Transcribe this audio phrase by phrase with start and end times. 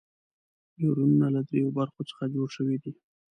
[0.77, 2.91] نیورونونه له دریو برخو څخه جوړ شوي دي.